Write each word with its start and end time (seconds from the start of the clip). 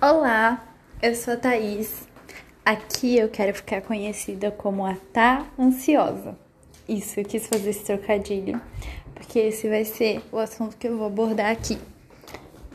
Olá, 0.00 0.66
eu 1.02 1.14
sou 1.14 1.34
a 1.34 1.36
Thaís. 1.36 2.08
Aqui 2.64 3.18
eu 3.18 3.28
quero 3.28 3.54
ficar 3.54 3.82
conhecida 3.82 4.50
como 4.50 4.86
a 4.86 4.94
Tá 5.12 5.46
Ansiosa. 5.58 6.34
Isso, 6.88 7.20
eu 7.20 7.24
quis 7.26 7.46
fazer 7.46 7.70
esse 7.70 7.84
trocadilho, 7.84 8.58
porque 9.14 9.38
esse 9.38 9.68
vai 9.68 9.84
ser 9.84 10.22
o 10.32 10.38
assunto 10.38 10.78
que 10.78 10.88
eu 10.88 10.96
vou 10.96 11.08
abordar 11.08 11.50
aqui. 11.50 11.78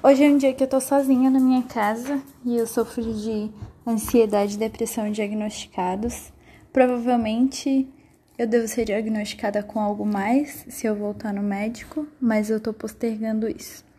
Hoje 0.03 0.23
é 0.23 0.29
um 0.29 0.37
dia 0.37 0.53
que 0.53 0.63
eu 0.63 0.67
tô 0.67 0.79
sozinha 0.79 1.31
na 1.31 1.39
minha 1.39 1.63
casa 1.63 2.21
e 2.45 2.55
eu 2.55 2.67
sofro 2.67 3.01
de 3.01 3.49
ansiedade 3.85 4.53
e 4.53 4.59
depressão 4.59 5.11
diagnosticados. 5.11 6.31
Provavelmente 6.71 7.89
eu 8.37 8.45
devo 8.45 8.67
ser 8.67 8.85
diagnosticada 8.85 9.63
com 9.63 9.79
algo 9.79 10.05
mais 10.05 10.67
se 10.69 10.85
eu 10.85 10.95
voltar 10.95 11.33
no 11.33 11.41
médico, 11.41 12.05
mas 12.19 12.51
eu 12.51 12.59
tô 12.59 12.71
postergando 12.71 13.49
isso. 13.49 13.89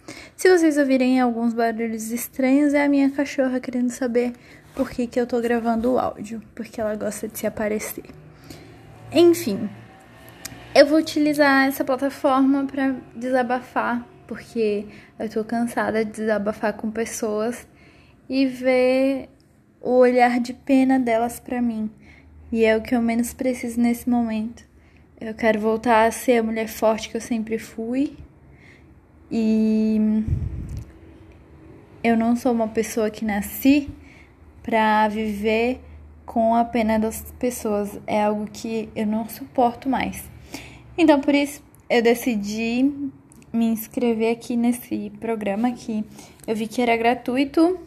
Se 0.42 0.50
vocês 0.50 0.76
ouvirem 0.76 1.20
alguns 1.20 1.54
barulhos 1.54 2.10
estranhos, 2.10 2.74
é 2.74 2.84
a 2.84 2.88
minha 2.88 3.08
cachorra 3.08 3.60
querendo 3.60 3.90
saber 3.90 4.32
por 4.74 4.90
que, 4.90 5.06
que 5.06 5.20
eu 5.20 5.24
tô 5.24 5.40
gravando 5.40 5.92
o 5.92 6.00
áudio, 6.00 6.42
porque 6.52 6.80
ela 6.80 6.96
gosta 6.96 7.28
de 7.28 7.38
se 7.38 7.46
aparecer. 7.46 8.06
Enfim, 9.12 9.70
eu 10.74 10.84
vou 10.84 10.98
utilizar 10.98 11.68
essa 11.68 11.84
plataforma 11.84 12.66
para 12.66 12.96
desabafar, 13.14 14.04
porque 14.26 14.84
eu 15.16 15.28
tô 15.28 15.44
cansada 15.44 16.04
de 16.04 16.10
desabafar 16.10 16.72
com 16.72 16.90
pessoas 16.90 17.64
e 18.28 18.44
ver 18.44 19.28
o 19.80 19.92
olhar 19.92 20.40
de 20.40 20.54
pena 20.54 20.98
delas 20.98 21.38
para 21.38 21.62
mim. 21.62 21.88
E 22.50 22.64
é 22.64 22.76
o 22.76 22.82
que 22.82 22.96
eu 22.96 23.00
menos 23.00 23.32
preciso 23.32 23.80
nesse 23.80 24.10
momento. 24.10 24.64
Eu 25.20 25.34
quero 25.34 25.60
voltar 25.60 26.08
a 26.08 26.10
ser 26.10 26.38
a 26.38 26.42
mulher 26.42 26.66
forte 26.66 27.10
que 27.10 27.16
eu 27.16 27.20
sempre 27.20 27.60
fui 27.60 28.16
e 29.34 29.96
eu 32.02 32.16
não 32.16 32.34
sou 32.34 32.52
uma 32.52 32.68
pessoa 32.68 33.10
que 33.10 33.24
nasci 33.24 33.88
para 34.62 35.08
viver 35.08 35.80
com 36.26 36.54
a 36.54 36.64
pena 36.64 36.98
das 36.98 37.32
pessoas. 37.38 37.98
É 38.06 38.24
algo 38.24 38.46
que 38.50 38.88
eu 38.94 39.06
não 39.06 39.28
suporto 39.28 39.88
mais. 39.88 40.24
Então, 40.96 41.20
por 41.20 41.34
isso, 41.34 41.62
eu 41.88 42.02
decidi 42.02 42.92
me 43.52 43.66
inscrever 43.66 44.32
aqui 44.32 44.56
nesse 44.56 45.10
programa 45.20 45.72
que 45.72 46.04
eu 46.46 46.56
vi 46.56 46.66
que 46.66 46.80
era 46.80 46.96
gratuito 46.96 47.78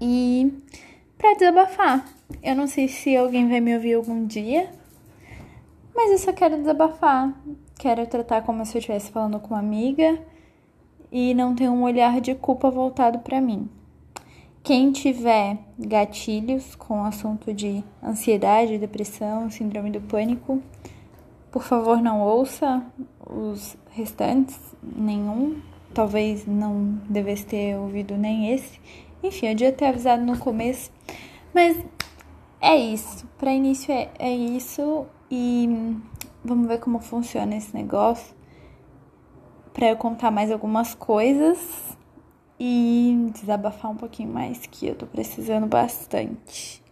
e 0.00 0.52
para 1.16 1.34
desabafar. 1.34 2.04
Eu 2.42 2.54
não 2.54 2.66
sei 2.66 2.88
se 2.88 3.16
alguém 3.16 3.48
vai 3.48 3.60
me 3.60 3.74
ouvir 3.74 3.94
algum 3.94 4.26
dia, 4.26 4.70
mas 5.94 6.10
eu 6.10 6.18
só 6.18 6.32
quero 6.32 6.56
desabafar. 6.56 7.32
Quero 7.78 8.06
tratar 8.06 8.42
como 8.42 8.64
se 8.66 8.76
eu 8.76 8.80
estivesse 8.80 9.10
falando 9.12 9.38
com 9.38 9.54
uma 9.54 9.60
amiga 9.60 10.18
e 11.10 11.34
não 11.34 11.54
ter 11.54 11.68
um 11.68 11.82
olhar 11.82 12.20
de 12.20 12.34
culpa 12.34 12.70
voltado 12.70 13.18
para 13.20 13.40
mim. 13.40 13.68
Quem 14.62 14.92
tiver 14.92 15.58
gatilhos 15.78 16.74
com 16.74 17.04
assunto 17.04 17.54
de 17.54 17.82
ansiedade, 18.02 18.76
depressão, 18.76 19.50
síndrome 19.50 19.90
do 19.90 20.00
pânico, 20.00 20.62
por 21.50 21.62
favor 21.62 22.02
não 22.02 22.20
ouça 22.20 22.84
os 23.26 23.76
restantes, 23.90 24.58
nenhum. 24.82 25.60
Talvez 25.94 26.46
não 26.46 27.00
devesse 27.08 27.46
ter 27.46 27.78
ouvido 27.78 28.16
nem 28.16 28.52
esse. 28.52 28.78
Enfim, 29.22 29.46
eu 29.46 29.54
devia 29.54 29.72
ter 29.72 29.86
avisado 29.86 30.22
no 30.22 30.38
começo. 30.38 30.90
Mas 31.54 31.76
é 32.60 32.76
isso. 32.76 33.26
Para 33.38 33.52
início 33.52 33.90
é, 33.90 34.10
é 34.18 34.30
isso. 34.30 35.06
E 35.30 35.96
vamos 36.44 36.68
ver 36.68 36.78
como 36.78 37.00
funciona 37.00 37.56
esse 37.56 37.74
negócio. 37.74 38.37
Para 39.78 39.90
eu 39.90 39.96
contar 39.96 40.32
mais 40.32 40.50
algumas 40.50 40.92
coisas 40.92 41.56
e 42.58 43.30
desabafar 43.32 43.92
um 43.92 43.96
pouquinho 43.96 44.28
mais, 44.28 44.66
que 44.66 44.88
eu 44.88 44.96
tô 44.96 45.06
precisando 45.06 45.68
bastante. 45.68 46.82